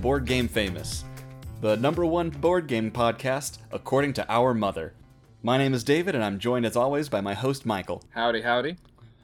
[0.00, 1.04] Board Game Famous,
[1.60, 4.94] the number one board game podcast according to our mother.
[5.42, 8.04] My name is David, and I'm joined as always by my host, Michael.
[8.10, 8.76] Howdy, howdy.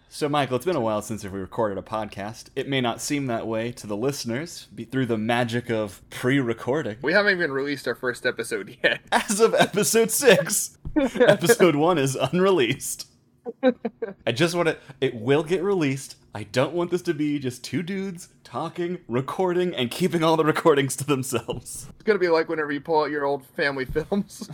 [0.08, 2.48] So, Michael, it's been a while since we recorded a podcast.
[2.56, 6.40] It may not seem that way to the listeners be- through the magic of pre
[6.40, 6.96] recording.
[7.02, 9.00] We haven't even released our first episode yet.
[9.12, 13.06] As of episode six, episode one is unreleased.
[14.26, 16.16] I just want to, it will get released.
[16.34, 20.44] I don't want this to be just two dudes talking, recording, and keeping all the
[20.44, 21.88] recordings to themselves.
[21.94, 24.48] It's gonna be like whenever you pull out your old family films.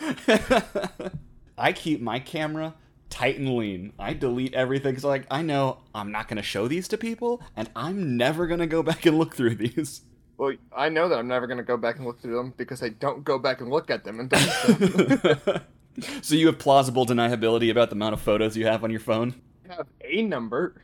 [1.58, 2.74] I keep my camera
[3.10, 3.92] tight and lean.
[3.98, 7.70] I delete everything because, like, I know I'm not to show these to people, and
[7.74, 10.02] I'm never to go back and look through these.
[10.36, 12.90] well, I know that I'm never gonna go back and look through them because I
[12.90, 15.60] don't go back and look at them and delete them.
[16.22, 19.34] so you have plausible deniability about the amount of photos you have on your phone?
[19.68, 20.82] I have a number.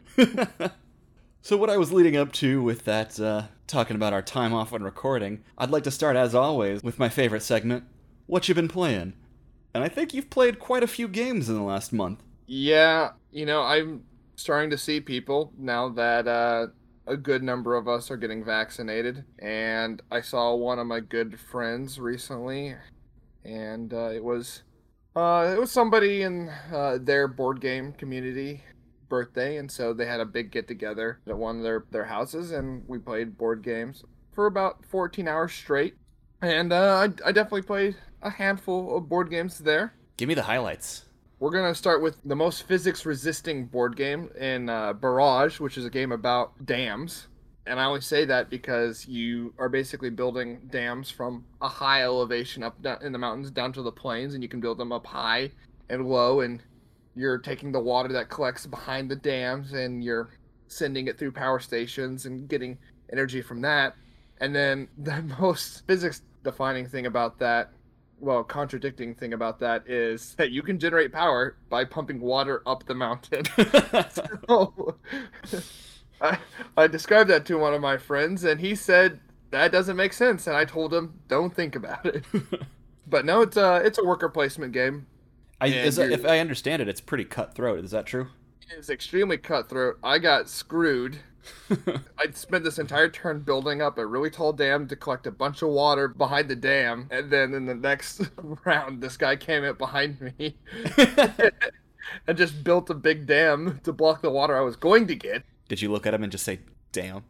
[1.44, 4.72] So what I was leading up to with that, uh, talking about our time off
[4.72, 7.84] when recording, I'd like to start as always with my favorite segment,
[8.24, 9.12] What You Been Playing?
[9.74, 12.22] And I think you've played quite a few games in the last month.
[12.46, 14.04] Yeah, you know, I'm
[14.36, 16.68] starting to see people now that uh,
[17.06, 19.22] a good number of us are getting vaccinated.
[19.38, 22.74] And I saw one of my good friends recently,
[23.44, 24.62] and uh, it was
[25.14, 28.62] uh, it was somebody in uh, their board game community
[29.14, 32.50] birthday, and so they had a big get together at one of their their houses,
[32.50, 35.94] and we played board games for about 14 hours straight.
[36.42, 39.94] And uh, I, I definitely played a handful of board games there.
[40.16, 41.04] Give me the highlights.
[41.38, 45.90] We're gonna start with the most physics-resisting board game in uh, Barrage, which is a
[45.90, 47.28] game about dams.
[47.66, 52.64] And I only say that because you are basically building dams from a high elevation
[52.64, 55.52] up in the mountains down to the plains, and you can build them up high
[55.88, 56.62] and low, and
[57.14, 60.30] you're taking the water that collects behind the dams and you're
[60.68, 62.78] sending it through power stations and getting
[63.12, 63.94] energy from that.
[64.40, 67.72] And then the most physics-defining thing about that
[68.20, 72.86] well, contradicting thing about that is that you can generate power by pumping water up
[72.86, 73.44] the mountain.
[74.10, 74.96] so,
[76.20, 76.38] I,
[76.76, 79.20] I described that to one of my friends, and he said
[79.50, 80.46] that doesn't make sense.
[80.46, 82.24] And I told him, don't think about it.
[83.06, 85.06] but no, it's a it's a worker placement game.
[85.60, 87.84] I, is if I understand it, it's pretty cutthroat.
[87.84, 88.28] Is that true?
[88.76, 89.98] It's extremely cutthroat.
[90.02, 91.18] I got screwed.
[92.18, 95.62] I spent this entire turn building up a really tall dam to collect a bunch
[95.62, 98.22] of water behind the dam, and then in the next
[98.64, 100.56] round, this guy came up behind me
[102.26, 105.42] and just built a big dam to block the water I was going to get.
[105.68, 106.60] Did you look at him and just say,
[106.92, 107.24] "Damn"?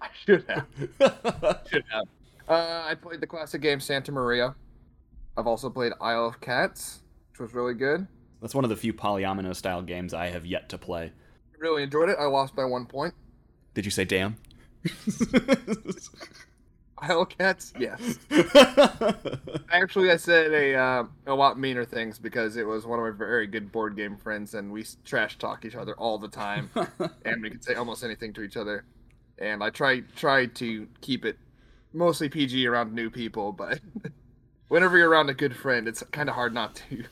[0.00, 0.66] I should have.
[1.70, 2.04] Should have.
[2.48, 4.54] Uh, I played the classic game Santa Maria.
[5.36, 8.06] I've also played Isle of Cats, which was really good.
[8.40, 11.12] That's one of the few polyomino style games I have yet to play.
[11.58, 12.16] Really enjoyed it.
[12.18, 13.14] I lost by one point.
[13.74, 14.36] Did you say "damn"?
[17.02, 18.18] Isle of Cats, yes.
[19.72, 23.10] Actually, I said a uh, a lot meaner things because it was one of my
[23.10, 26.70] very good board game friends, and we trash talk each other all the time,
[27.24, 28.84] and we could say almost anything to each other.
[29.38, 31.38] And I try try to keep it
[31.92, 33.80] mostly PG around new people, but
[34.70, 37.04] whenever you're around a good friend, it's kind of hard not to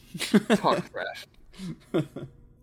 [0.57, 1.27] talk trash.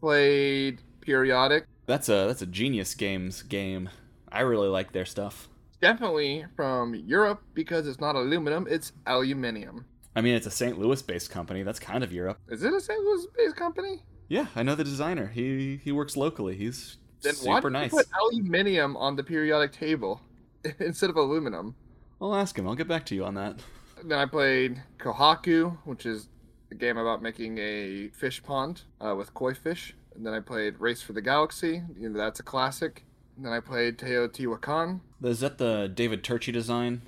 [0.01, 3.89] Played periodic, that's a that's a genius games game.
[4.31, 5.49] I really like their stuff.
[5.81, 9.85] definitely from Europe because it's not aluminum, it's aluminium.
[10.15, 10.79] I mean, it's a St.
[10.79, 11.63] Louis-based company.
[11.63, 12.39] That's kind of Europe.
[12.49, 12.99] Is it a St.
[13.01, 14.03] Louis-based company?
[14.27, 15.27] Yeah, I know the designer.
[15.27, 16.55] He he works locally.
[16.57, 17.91] He's Then why super did nice.
[17.91, 20.21] you put aluminium on the periodic table
[20.79, 21.75] instead of aluminum?
[22.21, 22.67] I'll ask him.
[22.67, 23.61] I'll get back to you on that.
[24.03, 26.27] Then I played Kohaku, which is
[26.71, 29.95] a game about making a fish pond uh, with koi fish.
[30.15, 31.81] And then I played Race for the Galaxy.
[31.99, 33.03] You know, that's a classic.
[33.35, 35.01] And then I played Teotihuacan.
[35.23, 37.01] Is that the David Turchi design?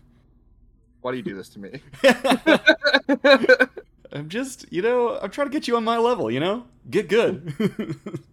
[1.01, 1.81] Why do you do this to me?
[4.11, 6.31] I'm just, you know, I'm trying to get you on my level.
[6.31, 7.53] You know, get good.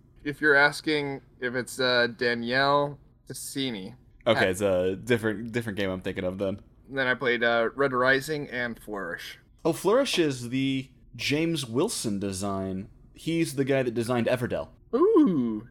[0.24, 2.98] if you're asking if it's uh, Daniele
[3.28, 3.94] Tascini,
[4.26, 6.60] okay, it's a different different game I'm thinking of then.
[6.88, 9.38] Then I played uh, Red Rising and Flourish.
[9.64, 12.88] Oh, Flourish is the James Wilson design.
[13.14, 14.68] He's the guy that designed Everdell.
[14.94, 15.66] Ooh,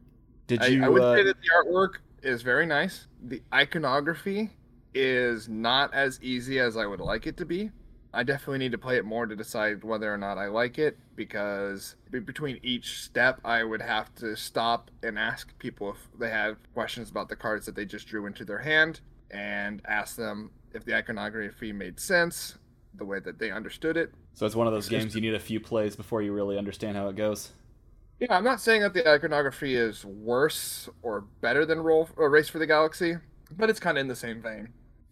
[0.48, 0.84] Did I, you?
[0.84, 3.08] I would uh, say that the artwork is very nice.
[3.22, 4.50] The iconography
[4.94, 7.72] is not as easy as I would like it to be.
[8.16, 11.00] I definitely need to play it more to decide whether or not I like it
[11.16, 16.58] because between each step, I would have to stop and ask people if they have
[16.76, 19.02] questions about the cards that they just drew into their hand
[19.32, 22.58] and ask them if the iconography made sense,
[22.96, 24.14] the way that they understood it.
[24.34, 26.98] so it's one of those games you need a few plays before you really understand
[26.98, 27.52] how it goes.
[28.20, 32.48] Yeah, I'm not saying that the iconography is worse or better than Roll or Race
[32.48, 33.18] for the Galaxy,
[33.52, 34.70] but it's kind of in the same vein.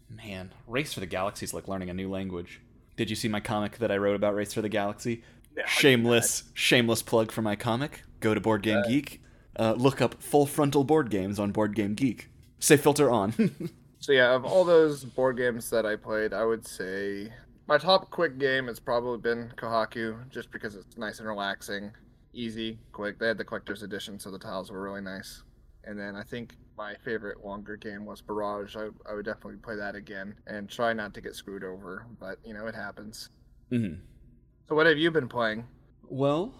[0.09, 2.61] Man, Race for the Galaxy is like learning a new language.
[2.97, 5.23] Did you see my comic that I wrote about Race for the Galaxy?
[5.57, 8.03] Yeah, shameless, shameless plug for my comic.
[8.19, 9.21] Go to Board Game Geek.
[9.57, 12.29] Uh, look up full frontal board games on Board Game Geek.
[12.59, 13.33] Say filter on.
[14.01, 17.31] So yeah, of all those board games that I played, I would say
[17.67, 21.91] my top quick game has probably been Kohaku, just because it's nice and relaxing,
[22.33, 23.19] easy, quick.
[23.19, 25.43] They had the collector's edition, so the tiles were really nice.
[25.83, 28.75] And then I think my favorite longer game was Barrage.
[28.75, 32.39] I, I would definitely play that again and try not to get screwed over, but
[32.43, 33.29] you know it happens.
[33.69, 33.93] hmm
[34.67, 35.67] So what have you been playing?
[36.09, 36.55] Well,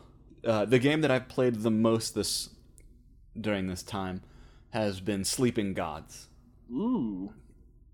[0.46, 2.50] uh, the game that I've played the most this
[3.40, 4.22] during this time
[4.70, 6.28] has been Sleeping Gods.
[6.72, 7.34] Ooh,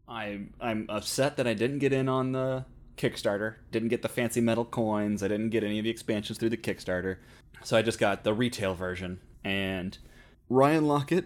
[0.07, 2.65] I I'm upset that I didn't get in on the
[2.97, 3.55] Kickstarter.
[3.71, 5.23] Didn't get the fancy metal coins.
[5.23, 7.17] I didn't get any of the expansions through the Kickstarter.
[7.63, 9.19] So I just got the retail version.
[9.43, 9.97] And
[10.49, 11.25] Ryan Laukat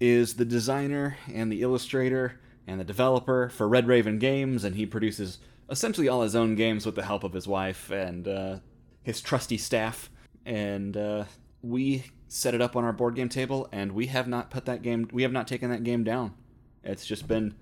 [0.00, 4.86] is the designer and the illustrator and the developer for Red Raven Games, and he
[4.86, 5.38] produces
[5.70, 8.58] essentially all his own games with the help of his wife and uh,
[9.02, 10.10] his trusty staff.
[10.44, 11.24] And uh,
[11.62, 14.82] we set it up on our board game table, and we have not put that
[14.82, 15.08] game.
[15.12, 16.34] We have not taken that game down.
[16.84, 17.54] It's just been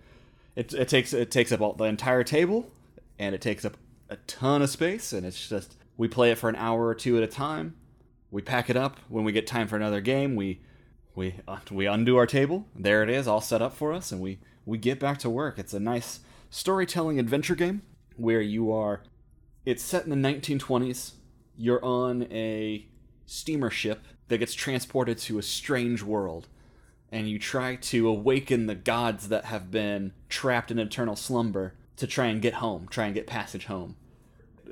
[0.54, 2.70] it, it takes it takes up all, the entire table
[3.18, 3.76] and it takes up
[4.08, 7.16] a ton of space and it's just we play it for an hour or two
[7.16, 7.76] at a time.
[8.30, 8.98] We pack it up.
[9.08, 10.60] When we get time for another game we
[11.14, 11.34] we
[11.70, 12.66] we undo our table.
[12.74, 15.58] There it is all set up for us and we we get back to work.
[15.58, 16.20] It's a nice
[16.50, 17.82] storytelling adventure game
[18.16, 19.02] where you are
[19.64, 21.12] it's set in the 1920s
[21.56, 22.86] you're on a
[23.26, 26.48] steamer ship that gets transported to a strange world
[27.12, 32.06] and you try to awaken the gods that have been trapped in eternal slumber to
[32.06, 33.96] try and get home, try and get passage home.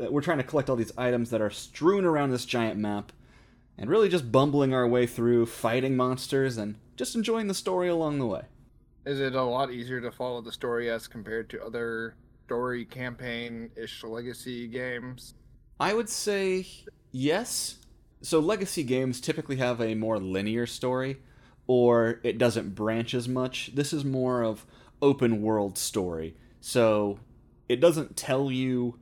[0.01, 3.13] Uh, We're trying to collect all these items that are strewn around this giant map,
[3.79, 8.19] and really just bumbling our way through, fighting monsters, and just enjoying the story along
[8.19, 8.43] the way.
[9.07, 12.15] is it a lot easier to follow the story as compared to other
[12.47, 15.35] story campaign-ish legacy games?
[15.81, 16.67] I would say
[17.11, 17.79] yes.
[18.23, 21.19] So legacy games typically have a more linear story,
[21.66, 23.70] or it doesn't branch as much.
[23.75, 24.66] This is more of
[25.00, 26.34] open world story.
[26.61, 27.19] So
[27.69, 28.99] it doesn't tell you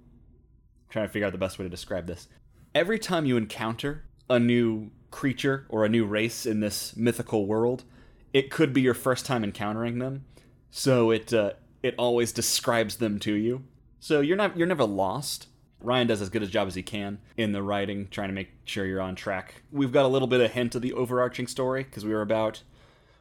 [0.87, 2.29] I'm trying to figure out the best way to describe this.
[2.75, 7.85] Every time you encounter a new creature or a new race in this mythical world,
[8.33, 10.25] it could be your first time encountering them.
[10.71, 13.65] So it uh, it always describes them to you.
[14.01, 15.49] So you're not you're never lost.
[15.85, 18.51] Ryan does as good a job as he can in the writing, trying to make
[18.65, 19.63] sure you're on track.
[19.71, 22.63] We've got a little bit of hint of the overarching story because we were about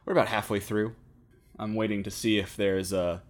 [0.04, 0.94] we're about halfway through.
[1.58, 3.22] I'm waiting to see if there's a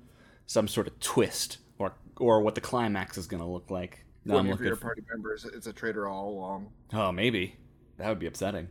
[0.46, 4.04] some sort of twist or or what the climax is going to look like.
[4.24, 6.68] Now I'm One of looking your for- party members it's a traitor all along.
[6.92, 7.56] Oh, maybe.
[7.98, 8.68] That would be upsetting.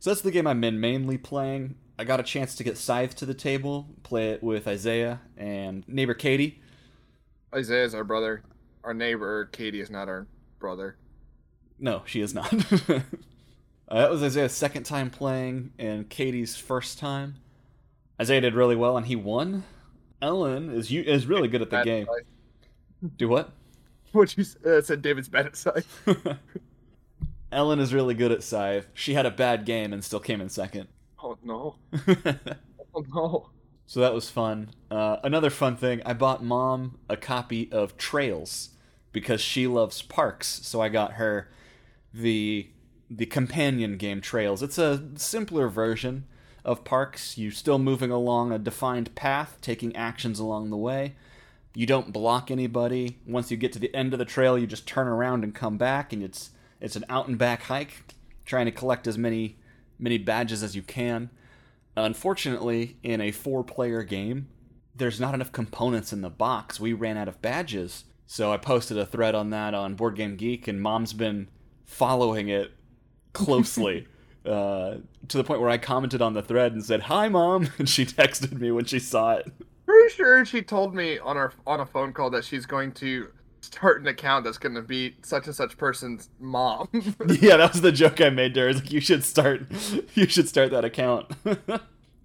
[0.00, 1.76] So that's the game I've been mainly playing.
[1.98, 5.86] I got a chance to get Scythe to the table, play it with Isaiah and
[5.88, 6.60] neighbor Katie.
[7.54, 8.42] Isaiah's our brother.
[8.84, 10.26] Our neighbor Katie is not our
[10.58, 10.96] brother.
[11.78, 12.52] No, she is not.
[12.88, 13.00] uh,
[13.88, 17.36] that was Isaiah's second time playing and Katie's first time.
[18.20, 19.64] Isaiah did really well and he won.
[20.20, 22.06] Ellen is u- is really good at the Bad game.
[23.16, 23.52] Do what?
[24.12, 25.02] What you uh, said?
[25.02, 26.06] David's bad at scythe.
[27.52, 28.88] Ellen is really good at Scythe.
[28.94, 30.88] She had a bad game and still came in second.
[31.22, 31.76] Oh no!
[32.96, 33.50] Oh no!
[33.86, 34.70] So that was fun.
[34.88, 38.70] Uh, another fun thing, I bought mom a copy of Trails
[39.14, 40.60] because she loves parks.
[40.64, 41.48] So I got her
[42.12, 42.68] the
[43.08, 44.62] the companion game Trails.
[44.62, 46.26] It's a simpler version
[46.64, 47.38] of parks.
[47.38, 51.14] You're still moving along a defined path, taking actions along the way.
[51.74, 53.18] You don't block anybody.
[53.26, 55.78] Once you get to the end of the trail, you just turn around and come
[55.78, 59.56] back, and it's it's an out and back hike, trying to collect as many
[59.98, 61.30] many badges as you can.
[61.96, 64.48] Unfortunately, in a four player game,
[64.96, 66.80] there's not enough components in the box.
[66.80, 68.04] We ran out of badges.
[68.26, 71.48] So I posted a thread on that on Board Game Geek, and mom's been
[71.84, 72.72] following it
[73.32, 74.06] closely
[74.46, 74.96] uh,
[75.28, 77.68] to the point where I commented on the thread and said, Hi, mom.
[77.78, 79.52] And she texted me when she saw it.
[79.86, 83.28] Pretty sure she told me on our on a phone call that she's going to
[83.60, 86.88] start an account that's going to be such and such person's mom.
[87.40, 88.66] yeah, that was the joke I made to her.
[88.66, 89.62] I was like, you should start,
[90.14, 91.32] you should start that account.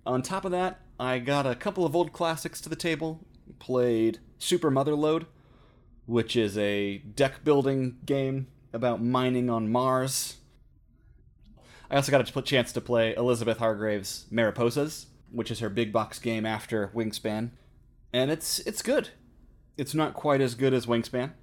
[0.05, 3.21] On top of that, I got a couple of old classics to the table.
[3.59, 5.25] Played Super Motherload,
[6.09, 10.37] which is a deck building game about mining on Mars.
[11.91, 16.17] I also got a chance to play Elizabeth Hargrave's Mariposas, which is her big box
[16.17, 17.51] game after Wingspan,
[18.11, 19.09] and it's it's good.
[19.77, 21.33] It's not quite as good as Wingspan.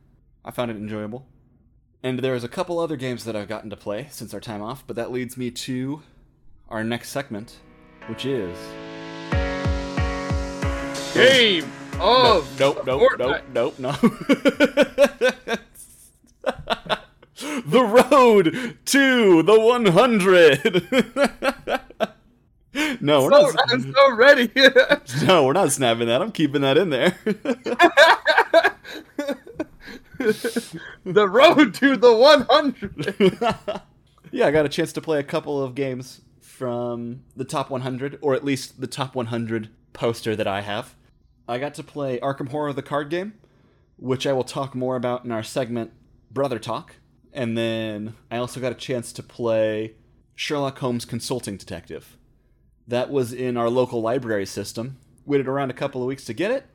[0.45, 1.29] I found it enjoyable.
[2.03, 4.85] And there's a couple other games that I've gotten to play since our time off,
[4.85, 6.03] but that leads me to
[6.69, 7.59] our next segment,
[8.09, 8.59] which is
[11.17, 11.65] game
[12.01, 13.93] of Nope, nope, nope, nope, no.
[17.67, 20.63] the road to the 100.
[23.01, 23.55] no, we're So, not.
[23.73, 24.51] I'm so ready.
[25.27, 26.21] No, we're not snapping that.
[26.21, 27.17] I'm keeping that in there.
[31.05, 33.39] the road to the 100.
[34.33, 38.19] yeah, I got a chance to play a couple of games from the top 100,
[38.23, 40.95] or at least the top 100 poster that I have.
[41.49, 43.35] I got to play Arkham Horror the card game,
[43.97, 45.93] which I will talk more about in our segment
[46.31, 46.97] Brother Talk.
[47.33, 49.95] And then I also got a chance to play
[50.35, 52.17] Sherlock Holmes Consulting Detective.
[52.89, 54.99] That was in our local library system.
[55.25, 56.67] Waited around a couple of weeks to get it.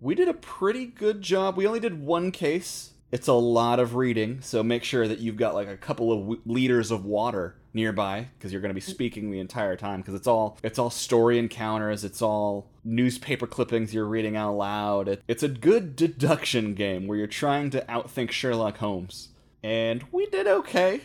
[0.00, 1.56] We did a pretty good job.
[1.56, 2.92] We only did one case.
[3.12, 6.20] It's a lot of reading, so make sure that you've got like a couple of
[6.20, 10.14] w- liters of water nearby because you're going to be speaking the entire time because
[10.14, 15.08] it's all it's all story encounters, it's all newspaper clippings you're reading out loud.
[15.08, 19.28] It, it's a good deduction game where you're trying to outthink Sherlock Holmes.
[19.62, 21.00] And we did okay.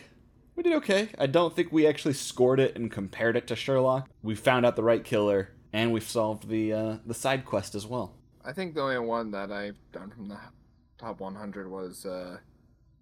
[0.56, 1.08] We did okay.
[1.18, 4.08] I don't think we actually scored it and compared it to Sherlock.
[4.22, 7.86] We found out the right killer and we've solved the uh, the side quest as
[7.86, 8.14] well.
[8.44, 10.36] I think the only one that I've done from the
[11.02, 12.38] top 100 was uh,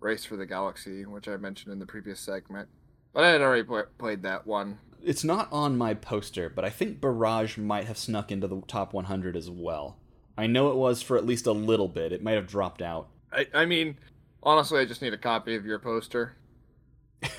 [0.00, 2.69] Race for the Galaxy, which I mentioned in the previous segment.
[3.12, 4.78] But I had already pl- played that one.
[5.02, 8.92] It's not on my poster, but I think Barrage might have snuck into the top
[8.92, 9.99] 100 as well.
[10.37, 12.12] I know it was for at least a little bit.
[12.12, 13.09] It might have dropped out.
[13.33, 13.99] I, I mean,
[14.42, 16.37] honestly, I just need a copy of your poster.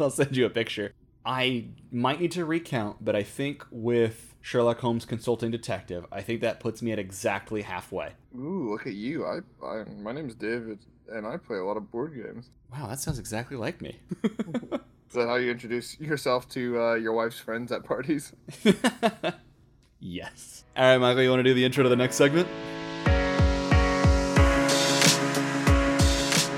[0.00, 0.92] I'll send you a picture.
[1.24, 6.40] I might need to recount, but I think with Sherlock Holmes Consulting Detective, I think
[6.40, 8.12] that puts me at exactly halfway.
[8.36, 9.24] Ooh, look at you.
[9.26, 10.78] I, I My name's David,
[11.10, 12.50] and I play a lot of board games.
[12.72, 13.98] Wow, that sounds exactly like me.
[14.22, 18.32] Is that how you introduce yourself to uh, your wife's friends at parties?
[20.00, 20.64] yes.
[20.76, 22.46] All right, Michael, you want to do the intro to the next segment?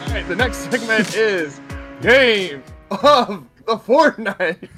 [0.00, 1.60] All right, the next segment is
[2.02, 4.68] Game of the Fortnite.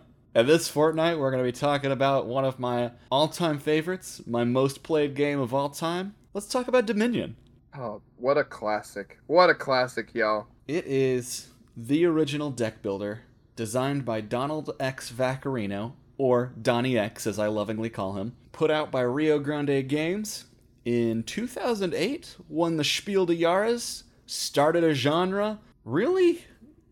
[0.38, 4.22] and this fortnight, we're going to be talking about one of my all time favorites,
[4.24, 6.14] my most played game of all time.
[6.32, 7.34] Let's talk about Dominion.
[7.76, 9.18] Oh, what a classic.
[9.26, 10.46] What a classic, y'all.
[10.68, 13.22] It is the original deck builder,
[13.56, 15.10] designed by Donald X.
[15.10, 20.44] Vaccarino, or Donnie X as I lovingly call him, put out by Rio Grande Games
[20.84, 26.44] in 2008, won the Spiel des Jahres, started a genre, really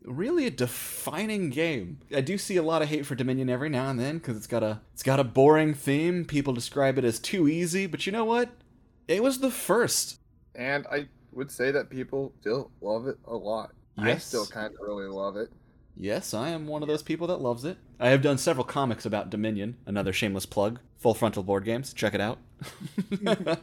[0.06, 1.98] really a defining game.
[2.14, 4.46] I do see a lot of hate for Dominion every now and then cuz it's
[4.46, 6.24] got a it's got a boring theme.
[6.24, 8.50] People describe it as too easy, but you know what?
[9.08, 10.18] It was the first.
[10.54, 13.72] And I would say that people still love it a lot.
[13.98, 15.50] I still kind of really love it.
[15.96, 17.78] Yes, I am one of those people that loves it.
[17.98, 20.80] I have done several comics about Dominion, another shameless plug.
[20.98, 22.38] Full Frontal Board Games, check it out.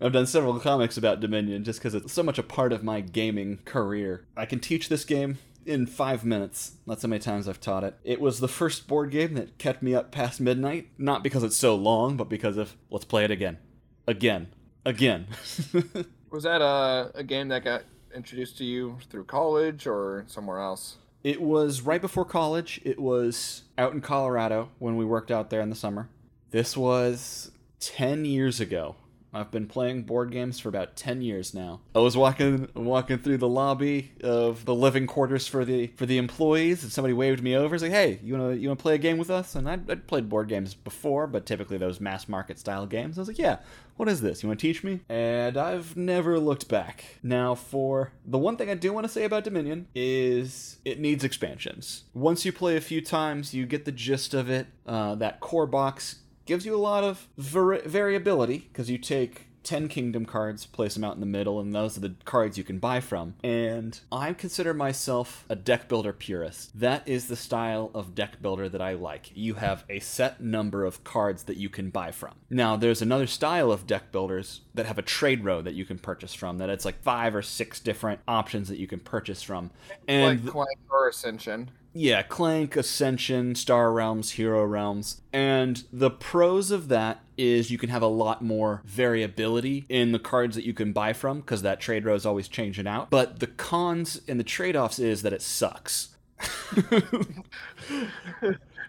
[0.00, 3.00] I've done several comics about Dominion just because it's so much a part of my
[3.00, 4.26] gaming career.
[4.36, 6.72] I can teach this game in five minutes.
[6.86, 7.98] That's how many times I've taught it.
[8.04, 11.56] It was the first board game that kept me up past midnight, not because it's
[11.56, 13.58] so long, but because of let's play it again.
[14.06, 14.48] Again.
[14.84, 15.28] Again.
[16.30, 17.82] Was that a, a game that got
[18.14, 20.96] introduced to you through college or somewhere else?
[21.22, 22.80] It was right before college.
[22.84, 26.08] It was out in Colorado when we worked out there in the summer.
[26.50, 28.96] This was 10 years ago.
[29.34, 31.80] I've been playing board games for about 10 years now.
[31.94, 36.18] I was walking walking through the lobby of the living quarters for the for the
[36.18, 37.74] employees and somebody waved me over.
[37.74, 39.68] It's like, "Hey, you want to you want to play a game with us?" And
[39.68, 43.16] I'd, I'd played board games before, but typically those mass market style games.
[43.16, 43.58] I was like, "Yeah,
[43.96, 44.42] what is this?
[44.42, 47.18] You want to teach me?" And I've never looked back.
[47.22, 51.24] Now, for the one thing I do want to say about Dominion is it needs
[51.24, 52.04] expansions.
[52.12, 54.66] Once you play a few times, you get the gist of it.
[54.86, 56.16] Uh, that core box
[56.52, 61.02] gives you a lot of vari- variability because you take 10 kingdom cards, place them
[61.02, 63.36] out in the middle, and those are the cards you can buy from.
[63.42, 66.78] And I consider myself a deck builder purist.
[66.78, 69.30] That is the style of deck builder that I like.
[69.34, 72.34] You have a set number of cards that you can buy from.
[72.50, 75.98] Now, there's another style of deck builders that have a trade row that you can
[75.98, 79.70] purchase from, that it's like five or six different options that you can purchase from.
[80.06, 81.70] And like Clank or Ascension.
[81.94, 85.20] Yeah, Clank, Ascension, Star Realms, Hero Realms.
[85.32, 90.18] And the pros of that is you can have a lot more variability in the
[90.18, 93.10] cards that you can buy from because that trade row is always changing out.
[93.10, 96.16] But the cons and the trade offs is that it sucks.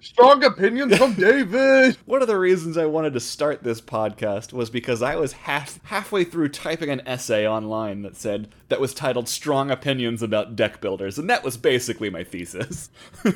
[0.04, 1.96] Strong opinions from David.
[2.06, 5.80] One of the reasons I wanted to start this podcast was because I was half
[5.86, 10.82] halfway through typing an essay online that said that was titled "Strong Opinions About Deck
[10.82, 12.90] Builders," and that was basically my thesis.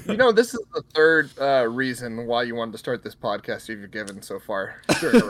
[0.07, 3.69] you know, this is the third uh, reason why you wanted to start this podcast
[3.69, 5.27] you've given so far during the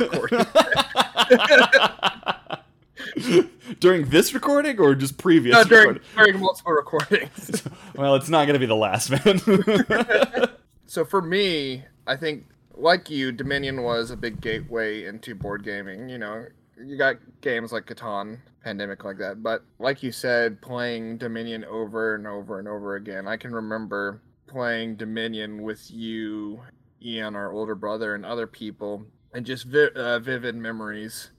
[3.19, 3.63] recording.
[3.79, 5.55] during this recording or just previous?
[5.55, 7.61] No, during, during multiple recordings.
[7.95, 10.49] well, it's not going to be the last, man
[10.87, 16.09] so for me, I think like you, Dominion was a big gateway into board gaming.
[16.09, 16.45] You know,
[16.83, 22.15] you got games like Catan, Pandemic like that, but like you said, playing Dominion over
[22.15, 23.27] and over and over again.
[23.27, 26.61] I can remember playing Dominion with you,
[27.01, 31.31] Ian, our older brother, and other people, and just vi- uh, vivid memories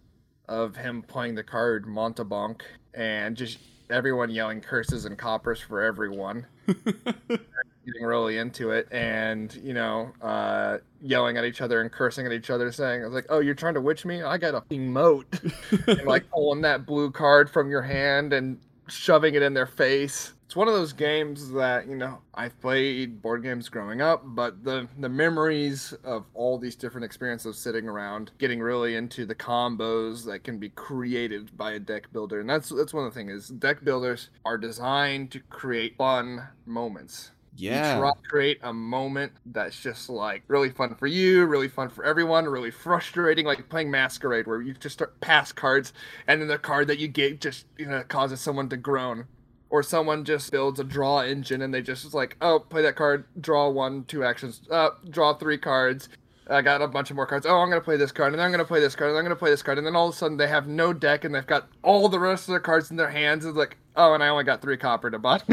[0.48, 2.62] of him playing the card Mountebank
[2.94, 3.58] and just
[3.90, 6.46] everyone yelling curses and coppers for everyone.
[7.92, 12.32] getting really into it and you know uh, yelling at each other and cursing at
[12.32, 14.22] each other saying i was like oh you're trying to witch me?
[14.22, 15.26] I got a moat.
[15.86, 20.32] And like pulling that blue card from your hand and shoving it in their face.
[20.44, 24.64] It's one of those games that you know I've played board games growing up, but
[24.64, 29.34] the the memories of all these different experiences of sitting around, getting really into the
[29.34, 33.18] combos that can be created by a deck builder, and that's that's one of the
[33.18, 37.30] things is deck builders are designed to create fun moments.
[37.58, 37.94] Yeah.
[37.94, 41.88] You try to create a moment that's just like really fun for you, really fun
[41.88, 45.92] for everyone, really frustrating, like playing Masquerade, where you just start pass cards,
[46.26, 49.26] and then the card that you get just you know causes someone to groan
[49.70, 53.24] or someone just builds a draw engine and they just like, oh, play that card,
[53.40, 56.08] draw one, two actions, uh, draw three cards.
[56.50, 57.44] I got a bunch of more cards.
[57.44, 59.24] Oh, I'm gonna play this card, and then I'm gonna play this card, and I'm
[59.24, 61.34] gonna play this card, and then all of a sudden they have no deck, and
[61.34, 63.44] they've got all the rest of their cards in their hands.
[63.44, 65.36] It's like, oh, and I only got three copper to buy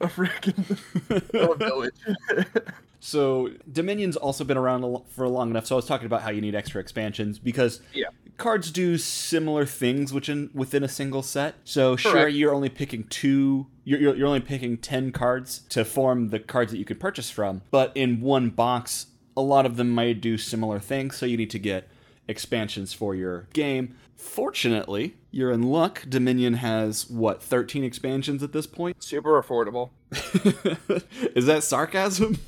[0.00, 0.54] a freaking
[1.58, 1.94] village.
[3.00, 5.66] so Dominion's also been around for long enough.
[5.66, 9.66] So I was talking about how you need extra expansions because yeah cards do similar
[9.66, 11.56] things within within a single set.
[11.64, 12.02] So Correct.
[12.02, 13.66] sure, you're only picking two.
[13.84, 17.62] You're, you're only picking ten cards to form the cards that you could purchase from.
[17.70, 19.06] But in one box,
[19.36, 21.16] a lot of them might do similar things.
[21.16, 21.88] So you need to get
[22.28, 23.96] expansions for your game.
[24.16, 26.04] Fortunately, you're in luck.
[26.08, 28.96] Dominion has what 13 expansions at this point.
[29.02, 29.90] Super affordable.
[31.34, 32.38] Is that sarcasm?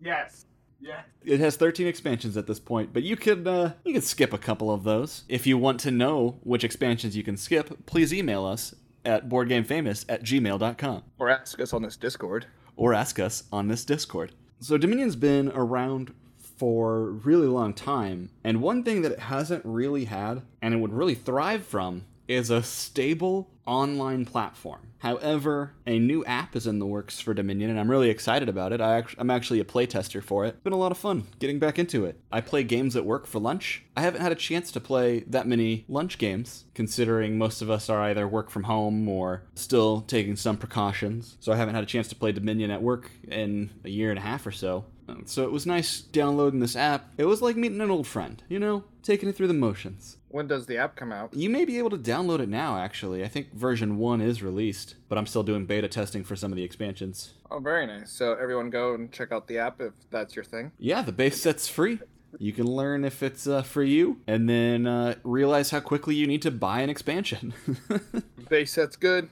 [0.00, 0.46] Yes.
[0.80, 1.02] Yeah.
[1.24, 4.38] It has 13 expansions at this point, but you can uh, you could skip a
[4.38, 5.24] couple of those.
[5.28, 8.74] If you want to know which expansions you can skip, please email us
[9.04, 11.02] at boardgamefamous at gmail.com.
[11.18, 12.46] Or ask us on this Discord.
[12.76, 14.32] Or ask us on this Discord.
[14.60, 16.14] So Dominion's been around
[16.60, 20.76] for a really long time, and one thing that it hasn't really had, and it
[20.76, 24.80] would really thrive from, is a stable online platform.
[24.98, 28.74] However, a new app is in the works for Dominion, and I'm really excited about
[28.74, 28.80] it.
[28.82, 30.48] I am actually a playtester for it.
[30.48, 32.20] It's been a lot of fun getting back into it.
[32.30, 33.82] I play games at work for lunch.
[33.96, 37.88] I haven't had a chance to play that many lunch games, considering most of us
[37.88, 41.38] are either work from home or still taking some precautions.
[41.40, 44.18] So I haven't had a chance to play Dominion at work in a year and
[44.18, 44.84] a half or so.
[45.26, 47.12] So it was nice downloading this app.
[47.18, 50.16] It was like meeting an old friend, you know, taking it through the motions.
[50.28, 51.34] When does the app come out?
[51.34, 53.24] You may be able to download it now, actually.
[53.24, 56.56] I think version 1 is released, but I'm still doing beta testing for some of
[56.56, 57.34] the expansions.
[57.50, 58.12] Oh, very nice.
[58.12, 60.72] So everyone go and check out the app if that's your thing.
[60.78, 61.98] Yeah, the base set's free.
[62.38, 66.28] You can learn if it's uh, for you, and then uh, realize how quickly you
[66.28, 67.52] need to buy an expansion.
[68.48, 69.30] base set's good.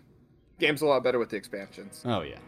[0.58, 2.02] Game's a lot better with the expansions.
[2.04, 2.38] Oh, yeah.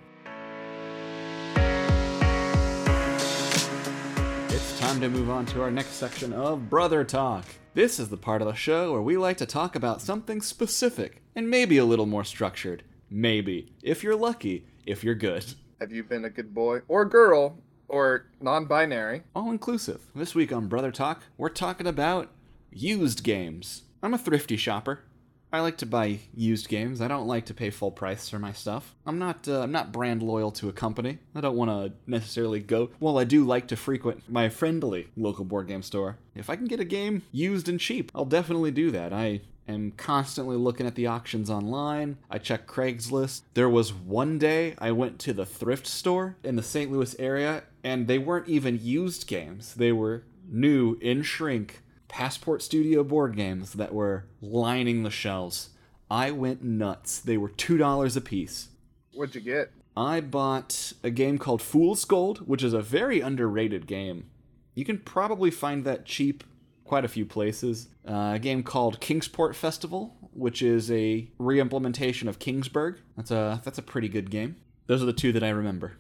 [4.53, 7.45] It's time to move on to our next section of Brother Talk.
[7.75, 11.23] This is the part of the show where we like to talk about something specific
[11.37, 12.83] and maybe a little more structured.
[13.09, 13.73] Maybe.
[13.81, 15.55] If you're lucky, if you're good.
[15.81, 19.23] Have you been a good boy or girl or non binary?
[19.37, 20.07] All inclusive.
[20.17, 22.31] This week on Brother Talk, we're talking about
[22.73, 23.83] used games.
[24.03, 25.05] I'm a thrifty shopper.
[25.53, 27.01] I like to buy used games.
[27.01, 28.95] I don't like to pay full price for my stuff.
[29.05, 31.19] I'm not uh, I'm not brand loyal to a company.
[31.35, 32.91] I don't want to necessarily go.
[33.01, 36.19] Well, I do like to frequent my friendly local board game store.
[36.35, 39.13] If I can get a game used and cheap, I'll definitely do that.
[39.13, 42.19] I am constantly looking at the auctions online.
[42.31, 43.43] I check Craigslist.
[43.55, 46.91] There was one day I went to the thrift store in the St.
[46.93, 49.75] Louis area and they weren't even used games.
[49.75, 55.71] They were new in shrink Passport Studio board games that were lining the shelves.
[56.11, 57.21] I went nuts.
[57.21, 58.69] They were $2 a piece.
[59.15, 59.71] What'd you get?
[59.97, 64.29] I bought a game called Fool's Gold, which is a very underrated game.
[64.75, 66.45] You can probably find that cheap
[66.85, 67.89] quite a few places.
[68.07, 72.99] Uh, a game called Kingsport Festival, which is a re-implementation of Kingsburg.
[73.17, 74.57] That's a that's a pretty good game.
[74.87, 75.97] Those are the two that I remember.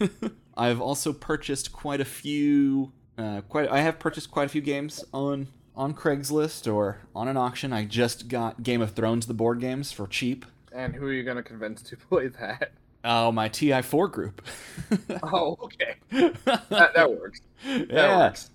[0.56, 2.92] I've also purchased quite a few.
[3.20, 7.36] Uh, quite, I have purchased quite a few games on on Craigslist or on an
[7.36, 7.72] auction.
[7.72, 10.46] I just got Game of Thrones, the board games, for cheap.
[10.72, 12.72] And who are you going to convince to play that?
[13.04, 14.42] Oh, my TI4 group.
[15.22, 15.96] oh, okay.
[16.44, 17.40] That, that works.
[17.64, 18.18] That yeah.
[18.18, 18.50] works.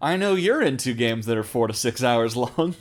[0.00, 2.74] I know you're into games that are four to six hours long.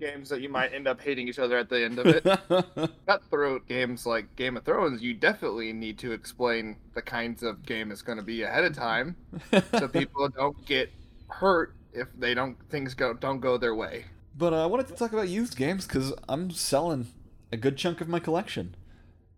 [0.00, 2.90] Games that you might end up hating each other at the end of it.
[3.06, 7.92] Cutthroat games like Game of Thrones, you definitely need to explain the kinds of game
[7.92, 9.14] it's going to be ahead of time,
[9.78, 10.90] so people don't get
[11.28, 14.06] hurt if they don't things go don't go their way.
[14.36, 17.08] but uh, I wanted to talk about used games because I'm selling
[17.52, 18.74] a good chunk of my collection.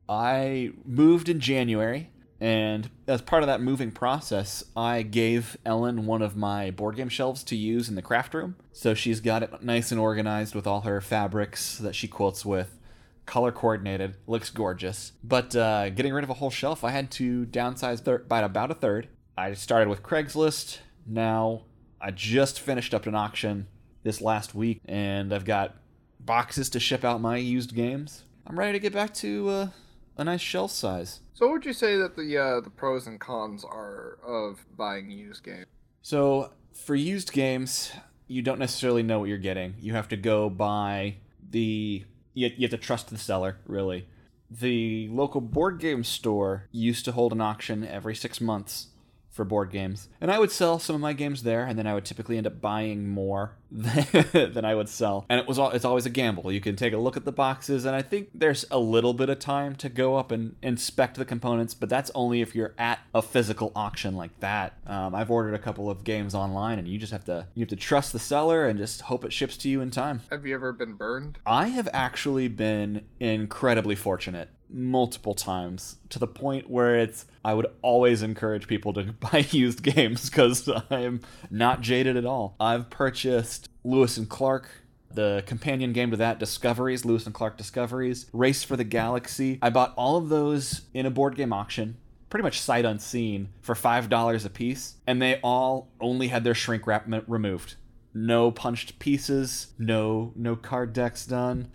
[0.09, 2.11] I moved in January,
[2.43, 7.09] and as part of that moving process, I gave Ellen one of my board game
[7.09, 8.57] shelves to use in the craft room.
[8.73, 12.81] So she's got it nice and organized with all her fabrics that she quilts with,
[13.27, 15.13] color coordinated, looks gorgeous.
[15.23, 18.73] But uh, getting rid of a whole shelf, I had to downsize thir- by about
[18.73, 19.07] a third.
[19.39, 20.79] I started with Craigslist.
[21.07, 21.63] Now
[22.01, 23.69] I just finished up an auction
[24.03, 25.77] this last week, and I've got
[26.19, 28.25] boxes to ship out my used games.
[28.49, 29.69] I'm ready to get back to uh,
[30.17, 31.21] a nice shelf size.
[31.35, 35.11] So, what would you say that the uh, the pros and cons are of buying
[35.11, 35.67] used games?
[36.03, 37.93] So, for used games,
[38.27, 39.75] you don't necessarily know what you're getting.
[39.81, 41.17] You have to go buy
[41.51, 42.05] the.
[42.35, 44.07] You you have to trust the seller, really.
[44.51, 48.89] The local board game store used to hold an auction every six months
[49.31, 50.09] for board games.
[50.21, 52.47] And I would sell some of my games there, and then I would typically end
[52.47, 53.57] up buying more
[54.33, 55.25] than I would sell.
[55.31, 56.53] And it was all, it's always a gamble.
[56.53, 59.31] You can take a look at the boxes, and I think there's a little bit
[59.31, 62.99] of time to go up and inspect the components, but that's only if you're at
[63.15, 64.75] a physical auction like that.
[64.87, 67.71] Um, I've ordered a couple of games online, and you just have to you have
[67.71, 70.21] to trust the seller and just hope it ships to you in time.
[70.31, 71.39] Have you ever been burned?
[71.47, 77.67] I have actually been incredibly fortunate multiple times to the point where it's I would
[77.83, 82.57] always encourage people to buy used games because I'm not jaded at all.
[82.59, 84.69] I've purchased Lewis and Clark.
[85.15, 89.59] The companion game to that, Discoveries, Lewis and Clark Discoveries, Race for the Galaxy.
[89.61, 91.99] I bought all of those in a board game auction,
[92.31, 96.87] pretty much sight unseen, for $5 a piece, and they all only had their shrink
[96.87, 97.75] wrap removed.
[98.15, 101.73] No punched pieces, no no card decks done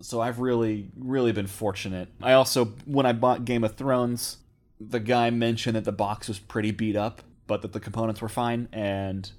[0.00, 2.08] so I've really, really been fortunate.
[2.22, 4.38] I also, when I bought Game of Thrones,
[4.80, 8.28] the guy mentioned that the box was pretty beat up, but that the components were
[8.28, 9.30] fine, and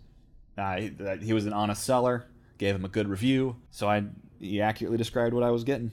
[0.58, 2.26] I, that he was an honest seller.
[2.58, 4.04] Gave him a good review, so I
[4.40, 5.92] he accurately described what I was getting.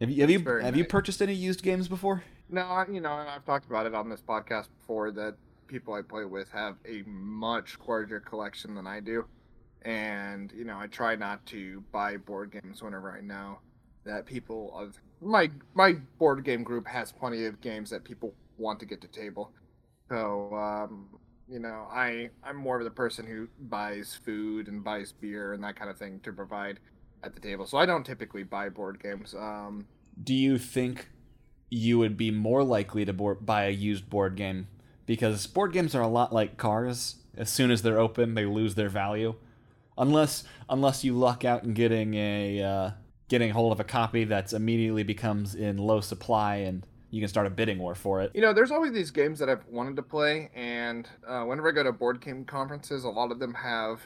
[0.00, 2.22] Have you have you have you purchased any used games before?
[2.50, 5.34] No, I, you know, I've talked about it on this podcast before that
[5.66, 9.26] people I play with have a much larger collection than I do.
[9.82, 13.58] And, you know, I try not to buy board games whenever I know
[14.04, 18.80] that people of my my board game group has plenty of games that people want
[18.80, 19.52] to get to table.
[20.08, 21.08] So, um,
[21.50, 25.62] you know, I I'm more of the person who buys food and buys beer and
[25.64, 26.78] that kind of thing to provide
[27.22, 27.66] at the table.
[27.66, 29.34] So I don't typically buy board games.
[29.34, 29.86] Um,
[30.22, 31.08] Do you think
[31.70, 34.68] you would be more likely to board, buy a used board game
[35.06, 37.16] because board games are a lot like cars.
[37.36, 39.36] As soon as they're open, they lose their value,
[39.96, 42.90] unless unless you luck out in getting a uh,
[43.28, 47.46] getting hold of a copy that's immediately becomes in low supply and you can start
[47.46, 48.30] a bidding war for it.
[48.34, 51.72] You know, there's always these games that I've wanted to play, and uh, whenever I
[51.72, 54.02] go to board game conferences, a lot of them have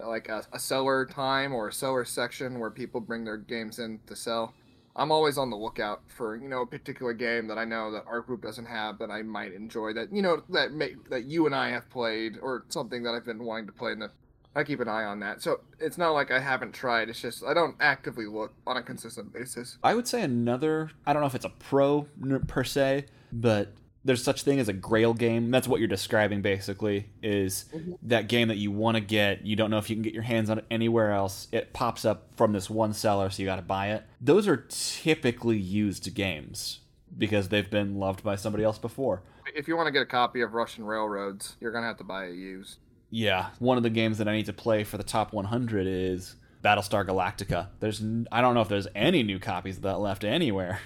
[0.00, 4.00] like a, a seller time or a seller section where people bring their games in
[4.06, 4.54] to sell.
[4.96, 8.04] I'm always on the lookout for you know a particular game that I know that
[8.06, 11.46] our group doesn't have that I might enjoy that you know that may, that you
[11.46, 13.92] and I have played or something that I've been wanting to play.
[13.92, 14.10] in that
[14.58, 15.40] I keep an eye on that.
[15.40, 17.08] So it's not like I haven't tried.
[17.08, 19.78] It's just I don't actively look on a consistent basis.
[19.84, 20.90] I would say another.
[21.06, 22.08] I don't know if it's a pro
[22.48, 25.52] per se, but there's such thing as a Grail game.
[25.52, 27.08] That's what you're describing, basically.
[27.22, 27.92] Is mm-hmm.
[28.02, 29.46] that game that you want to get?
[29.46, 31.46] You don't know if you can get your hands on it anywhere else.
[31.52, 34.04] It pops up from this one seller, so you got to buy it.
[34.20, 36.80] Those are typically used games
[37.16, 39.22] because they've been loved by somebody else before.
[39.54, 42.26] If you want to get a copy of Russian Railroads, you're gonna have to buy
[42.26, 42.78] it used.
[43.10, 46.36] Yeah, one of the games that I need to play for the top 100 is
[46.62, 47.68] Battlestar Galactica.
[47.80, 50.80] There's, n- I don't know if there's any new copies of that left anywhere.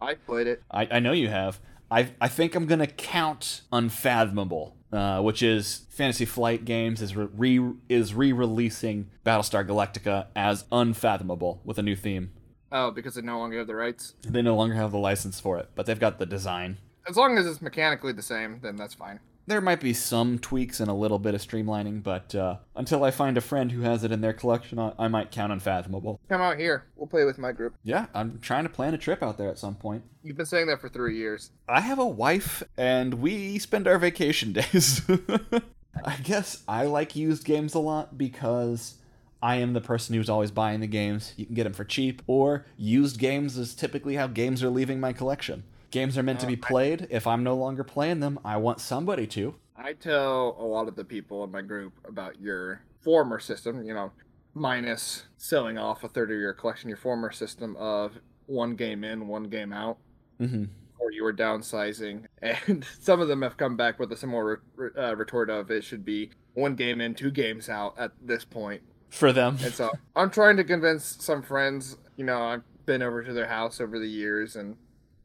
[0.00, 0.62] I played it.
[0.70, 1.60] I, I know you have.
[1.90, 7.72] I I think I'm gonna count Unfathomable, uh, which is Fantasy Flight Games is re
[7.88, 12.32] is re-releasing Battlestar Galactica as Unfathomable with a new theme.
[12.72, 14.14] Oh, because they no longer have the rights.
[14.22, 16.78] They no longer have the license for it, but they've got the design.
[17.08, 19.20] As long as it's mechanically the same, then that's fine.
[19.46, 23.10] There might be some tweaks and a little bit of streamlining, but uh, until I
[23.10, 26.18] find a friend who has it in their collection, I, I might count Unfathomable.
[26.30, 26.84] Come out here.
[26.96, 27.74] We'll play with my group.
[27.82, 30.04] Yeah, I'm trying to plan a trip out there at some point.
[30.22, 31.50] You've been saying that for three years.
[31.68, 35.02] I have a wife, and we spend our vacation days.
[36.04, 38.94] I guess I like used games a lot because
[39.42, 41.34] I am the person who's always buying the games.
[41.36, 45.00] You can get them for cheap, or used games is typically how games are leaving
[45.00, 45.64] my collection.
[45.94, 47.06] Games are meant to be played.
[47.08, 49.54] If I'm no longer playing them, I want somebody to.
[49.76, 53.94] I tell a lot of the people in my group about your former system, you
[53.94, 54.10] know,
[54.54, 59.28] minus selling off a third of your collection, your former system of one game in,
[59.28, 59.98] one game out,
[60.40, 60.64] Mm-hmm.
[60.98, 62.24] or you were downsizing.
[62.42, 64.62] And some of them have come back with a similar
[64.98, 68.82] uh, retort of it should be one game in, two games out at this point.
[69.10, 69.58] For them.
[69.62, 73.46] And so I'm trying to convince some friends, you know, I've been over to their
[73.46, 74.76] house over the years and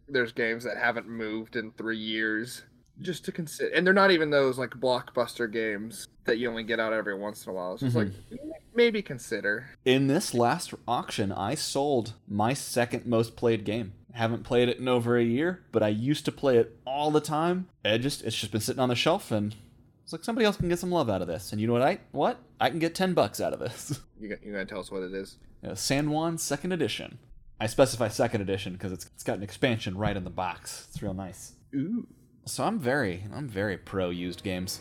[0.10, 2.64] there's games that haven't moved in three years
[3.02, 3.74] just to consider.
[3.74, 7.46] And they're not even those like blockbuster games that you only get out every once
[7.46, 7.74] in a while.
[7.74, 8.36] It's just like, mm-hmm.
[8.74, 9.70] maybe consider.
[9.86, 13.94] In this last auction, I sold my second most played game.
[14.14, 17.22] Haven't played it in over a year, but I used to play it all the
[17.22, 17.70] time.
[17.86, 19.56] It just it's just been sitting on the shelf and
[20.04, 21.52] it's like somebody else can get some love out of this.
[21.52, 22.40] And you know what I what?
[22.60, 24.02] I can get 10 bucks out of this.
[24.22, 25.38] You, got- you gonna tell us what it is?
[25.64, 27.20] Yeah, San Juan second edition.
[27.62, 30.88] I specify second edition because it's, it's got an expansion right in the box.
[30.90, 31.56] It's real nice.
[31.76, 32.08] Ooh.
[32.46, 34.80] So I'm very I'm very pro used games.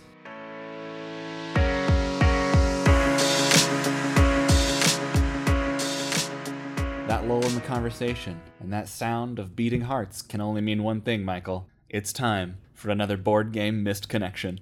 [7.09, 11.01] That lull in the conversation and that sound of beating hearts can only mean one
[11.01, 11.67] thing, Michael.
[11.89, 14.61] It's time for another board game missed connection.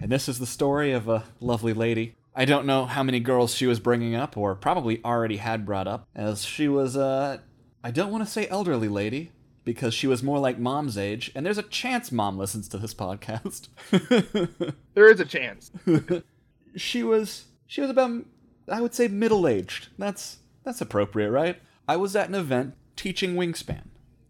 [0.00, 2.16] And this is the story of a lovely lady.
[2.34, 5.86] I don't know how many girls she was bringing up, or probably already had brought
[5.86, 7.38] up, as she was, uh,
[7.82, 9.30] I don't want to say elderly lady,
[9.64, 12.94] because she was more like mom's age, and there's a chance mom listens to this
[12.94, 13.68] podcast.
[14.94, 15.72] There is a chance.
[16.76, 18.24] she was she was about
[18.68, 19.88] I would say middle aged.
[19.98, 21.60] That's that's appropriate, right?
[21.88, 23.88] I was at an event teaching Wingspan.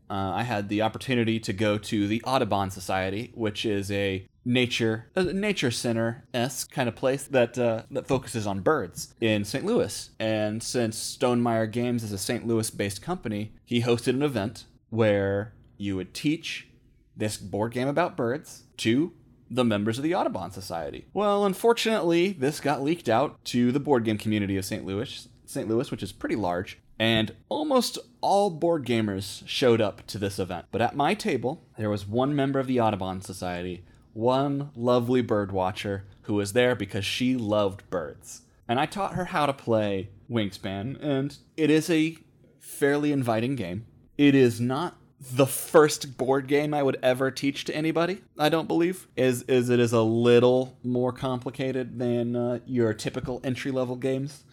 [0.09, 5.11] Uh, I had the opportunity to go to the Audubon Society, which is a nature
[5.15, 9.65] a nature center esque kind of place that uh, that focuses on birds in St.
[9.65, 10.11] Louis.
[10.19, 12.47] And since Stonemaier Games is a St.
[12.47, 16.69] Louis based company, he hosted an event where you would teach
[17.17, 19.13] this board game about birds to
[19.51, 21.07] the members of the Audubon Society.
[21.13, 24.85] Well, unfortunately, this got leaked out to the board game community of St.
[24.85, 25.69] Louis, St.
[25.69, 30.67] Louis, which is pretty large, and almost all board gamers showed up to this event.
[30.71, 35.53] But at my table, there was one member of the Audubon Society, one lovely bird
[35.53, 38.43] watcher who was there because she loved birds.
[38.67, 42.17] And I taught her how to play Wingspan, and it is a
[42.59, 43.85] fairly inviting game.
[44.17, 48.23] It is not the first board game I would ever teach to anybody.
[48.39, 53.41] I don't believe is is it is a little more complicated than uh, your typical
[53.45, 54.45] entry level games,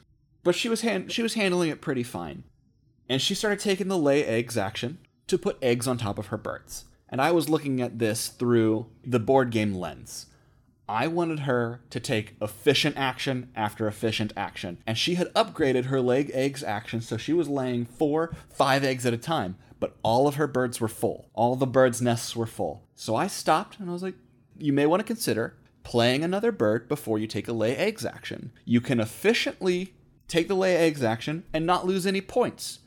[0.44, 2.44] but she was hand- she was handling it pretty fine,
[3.10, 6.38] and she started taking the lay eggs action to put eggs on top of her
[6.38, 6.86] birds.
[7.12, 10.28] And I was looking at this through the board game lens.
[10.88, 14.78] I wanted her to take efficient action after efficient action.
[14.88, 19.06] And she had upgraded her leg eggs action, so she was laying four, five eggs
[19.06, 19.58] at a time.
[19.80, 21.30] But all of her birds were full.
[21.34, 22.84] All the birds' nests were full.
[22.96, 24.16] So I stopped and I was like,
[24.58, 28.52] you may want to consider playing another bird before you take a lay eggs action.
[28.66, 29.94] You can efficiently
[30.28, 32.80] take the lay eggs action and not lose any points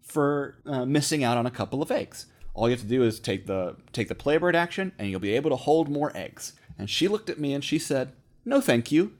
[0.00, 2.26] for uh, missing out on a couple of eggs.
[2.58, 5.36] All you have to do is take the take the playbird action, and you'll be
[5.36, 6.54] able to hold more eggs.
[6.76, 8.12] And she looked at me and she said,
[8.44, 9.12] "No, thank you.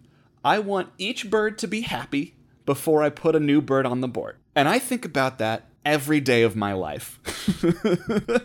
[0.44, 2.35] I want each bird to be happy
[2.66, 6.18] before I put a new bird on the board." And I think about that every
[6.18, 7.20] day of my life.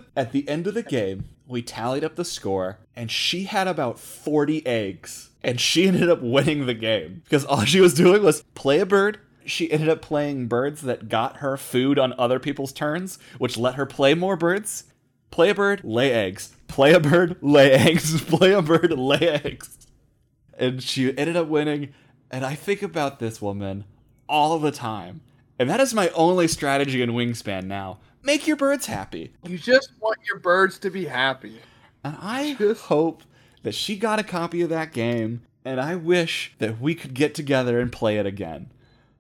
[0.16, 3.98] at the end of the game, we tallied up the score, and she had about
[4.00, 5.32] 40 eggs.
[5.42, 8.86] And she ended up winning the game because all she was doing was play a
[8.86, 13.58] bird, she ended up playing birds that got her food on other people's turns, which
[13.58, 14.86] let her play more birds.
[15.32, 16.56] Play a bird, lay eggs.
[16.68, 18.22] Play a bird, lay eggs.
[18.26, 19.78] Play a bird, lay eggs.
[20.58, 21.94] And she ended up winning.
[22.30, 23.86] And I think about this woman
[24.30, 25.22] all the time.
[25.58, 28.00] And that is my only strategy in Wingspan now.
[28.22, 29.34] Make your birds happy.
[29.44, 31.62] You just want your birds to be happy.
[32.04, 33.24] And I hope
[33.64, 35.44] that she got a copy of that game.
[35.66, 38.72] And I wish that we could get together and play it again.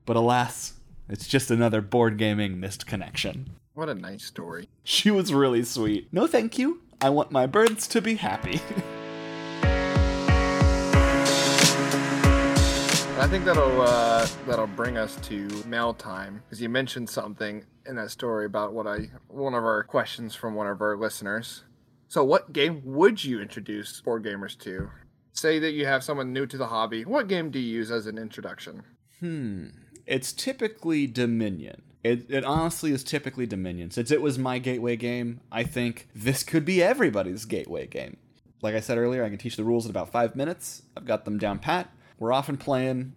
[0.05, 0.73] But alas,
[1.07, 3.51] it's just another board gaming missed connection.
[3.73, 4.67] What a nice story.
[4.83, 6.09] She was really sweet.
[6.11, 6.81] No, thank you.
[7.01, 8.59] I want my birds to be happy.
[13.19, 17.95] I think that'll uh, that'll bring us to mail time because you mentioned something in
[17.95, 21.63] that story about what I one of our questions from one of our listeners.
[22.09, 24.89] So, what game would you introduce board gamers to?
[25.31, 27.05] Say that you have someone new to the hobby.
[27.05, 28.83] What game do you use as an introduction?
[29.19, 29.67] Hmm.
[30.05, 31.81] It's typically Dominion.
[32.03, 33.91] It, it honestly is typically Dominion.
[33.91, 38.17] Since it was my gateway game, I think this could be everybody's gateway game.
[38.61, 40.83] Like I said earlier, I can teach the rules in about five minutes.
[40.97, 41.89] I've got them down pat.
[42.19, 43.13] We're often playing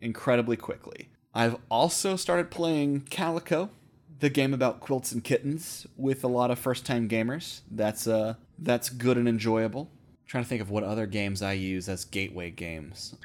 [0.00, 1.10] incredibly quickly.
[1.34, 3.70] I've also started playing Calico,
[4.18, 7.60] the game about quilts and kittens, with a lot of first-time gamers.
[7.70, 9.90] That's uh that's good and enjoyable.
[10.30, 13.16] trying to think of what other games I use as gateway games.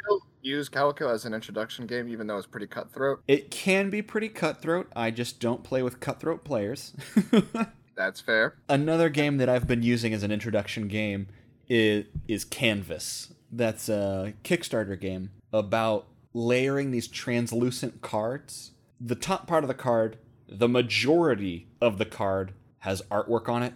[0.46, 3.24] Use Calico as an introduction game, even though it's pretty cutthroat.
[3.28, 4.92] It can be pretty cutthroat.
[4.96, 6.94] I just don't play with cutthroat players.
[7.96, 8.56] That's fair.
[8.70, 11.28] Another game that I've been using as an introduction game
[11.68, 13.34] is, is Canvas.
[13.52, 18.74] That's a Kickstarter game about layering these translucent cards.
[19.02, 23.74] The top part of the card, the majority of the card has artwork on it.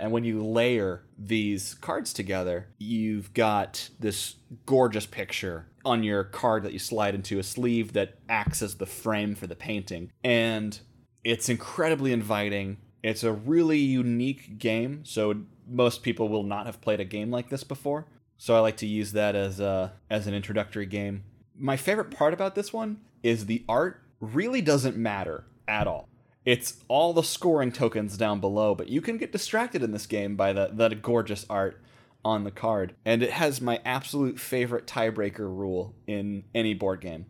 [0.00, 4.36] And when you layer these cards together, you've got this
[4.66, 8.86] gorgeous picture on your card that you slide into a sleeve that acts as the
[8.86, 10.10] frame for the painting.
[10.24, 10.78] And
[11.22, 12.78] it's incredibly inviting.
[13.02, 17.48] It's a really unique game, so most people will not have played a game like
[17.48, 18.06] this before.
[18.36, 21.24] So I like to use that as a as an introductory game.
[21.56, 26.09] My favorite part about this one is the art really doesn't matter at all.
[26.44, 30.36] It's all the scoring tokens down below, but you can get distracted in this game
[30.36, 31.80] by the, the gorgeous art
[32.24, 32.94] on the card.
[33.04, 37.26] And it has my absolute favorite tiebreaker rule in any board game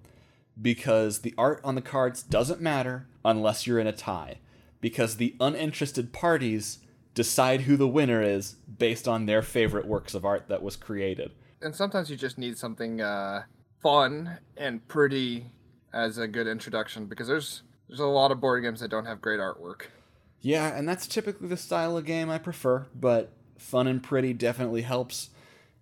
[0.61, 4.39] because the art on the cards doesn't matter unless you're in a tie.
[4.81, 6.79] Because the uninterested parties
[7.15, 11.33] decide who the winner is based on their favorite works of art that was created.
[11.61, 13.43] And sometimes you just need something uh,
[13.83, 15.47] fun and pretty
[15.93, 19.21] as a good introduction because there's there's a lot of board games that don't have
[19.21, 19.87] great artwork.
[20.41, 24.83] Yeah, and that's typically the style of game I prefer, but fun and pretty definitely
[24.83, 25.31] helps.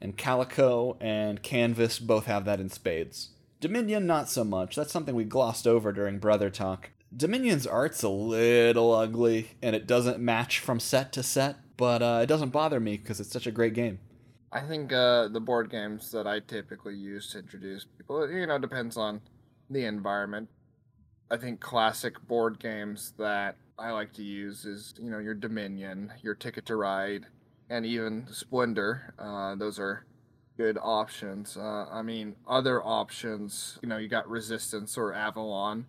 [0.00, 3.30] And Calico and Canvas both have that in spades.
[3.60, 4.74] Dominion, not so much.
[4.74, 6.90] That's something we glossed over during Brother Talk.
[7.14, 12.20] Dominion's art's a little ugly, and it doesn't match from set to set, but uh,
[12.22, 13.98] it doesn't bother me because it's such a great game.
[14.50, 18.58] I think uh, the board games that I typically use to introduce people, you know,
[18.58, 19.20] depends on
[19.68, 20.48] the environment.
[21.30, 26.12] I think classic board games that I like to use is, you know, your Dominion,
[26.22, 27.26] your Ticket to Ride,
[27.70, 29.14] and even Splendor.
[29.18, 30.04] Uh, those are
[30.56, 31.56] good options.
[31.56, 35.86] Uh, I mean, other options, you know, you got Resistance or Avalon.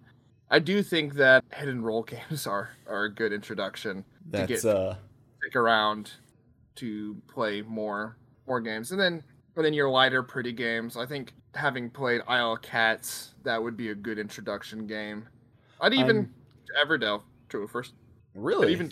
[0.51, 4.75] I do think that hidden role games are, are a good introduction That's to get
[4.75, 4.95] uh,
[5.41, 6.11] stick around
[6.75, 9.23] to play more more games, and then
[9.55, 10.97] and then your lighter, pretty games.
[10.97, 15.27] I think having played Isle of Cats, that would be a good introduction game.
[15.81, 17.93] I'd even I'm- Everdell to first.
[18.35, 18.91] really I'd even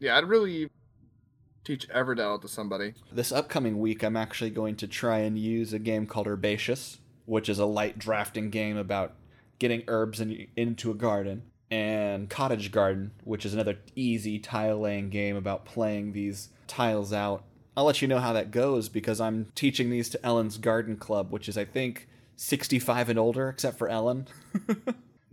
[0.00, 0.68] yeah, I'd really
[1.64, 2.94] teach Everdell to somebody.
[3.12, 7.48] This upcoming week, I'm actually going to try and use a game called Herbaceous, which
[7.48, 9.14] is a light drafting game about
[9.60, 15.08] getting herbs in, into a garden, and Cottage Garden, which is another easy tile laying
[15.08, 17.44] game about playing these tiles out.
[17.76, 21.30] I'll let you know how that goes because I'm teaching these to Ellen's Garden Club,
[21.32, 24.26] which is, I think, 65 and older, except for Ellen.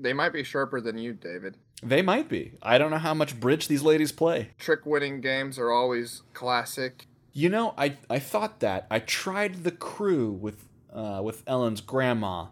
[0.01, 1.57] They might be sharper than you, David.
[1.83, 2.53] they might be.
[2.61, 4.51] I don't know how much bridge these ladies play.
[4.57, 7.05] Trick winning games are always classic.
[7.33, 12.45] You know, I I thought that I tried the crew with uh, with Ellen's grandma,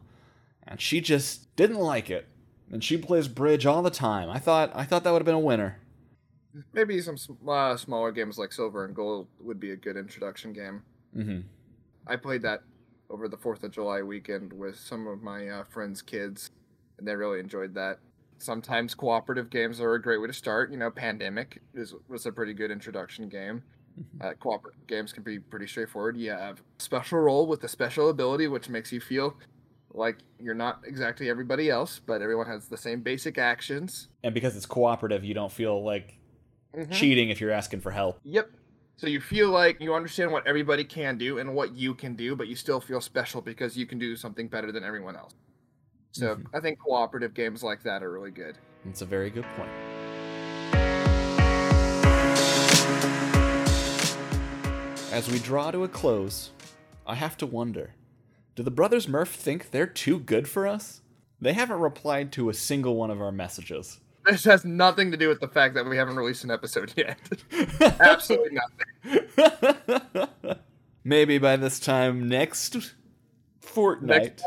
[0.68, 2.28] and she just didn't like it.
[2.70, 4.30] And she plays bridge all the time.
[4.30, 5.80] I thought I thought that would have been a winner.
[6.74, 7.18] Maybe some
[7.48, 10.84] uh, smaller games like Silver and Gold would be a good introduction game.
[11.14, 11.40] hmm
[12.10, 12.62] I played that
[13.10, 16.52] over the Fourth of July weekend with some of my uh, friends' kids,
[16.98, 18.00] and they really enjoyed that.
[18.40, 20.72] Sometimes cooperative games are a great way to start.
[20.72, 23.64] You know, Pandemic is was a pretty good introduction game.
[24.22, 26.18] Uh, cooperative games can be pretty straightforward.
[26.18, 29.36] You have special role with a special ability, which makes you feel
[29.94, 34.10] like you're not exactly everybody else, but everyone has the same basic actions.
[34.24, 36.20] And because it's cooperative, you don't feel like
[36.78, 36.92] Mhm.
[36.92, 38.20] cheating if you're asking for help.
[38.24, 38.52] Yep.
[38.98, 42.36] So you feel like you understand what everybody can do and what you can do,
[42.36, 45.34] but you still feel special because you can do something better than everyone else.
[46.12, 46.46] So Mhm.
[46.54, 48.58] I think cooperative games like that are really good.
[48.86, 49.70] It's a very good point.
[55.12, 56.52] As we draw to a close,
[57.06, 57.94] I have to wonder
[58.56, 61.02] do the Brothers Murph think they're too good for us?
[61.40, 64.00] They haven't replied to a single one of our messages.
[64.28, 67.18] This has nothing to do with the fact that we haven't released an episode yet.
[68.02, 68.60] Absolutely
[69.06, 70.30] nothing.
[71.04, 72.76] Maybe by this time next
[73.62, 74.42] fortnight,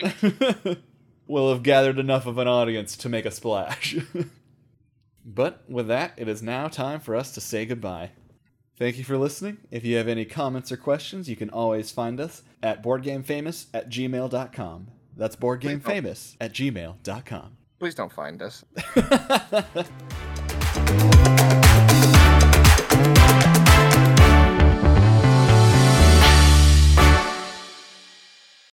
[0.00, 0.78] Next fortnight.
[1.26, 3.96] we'll have gathered enough of an audience to make a splash.
[5.24, 8.12] but with that, it is now time for us to say goodbye.
[8.78, 9.58] Thank you for listening.
[9.70, 13.90] If you have any comments or questions, you can always find us at boardgamefamous at
[13.90, 14.88] gmail.com.
[15.14, 17.56] That's boardgamefamous at gmail.com.
[17.78, 18.64] Please don't find us.